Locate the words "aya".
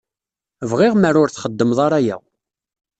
2.01-2.17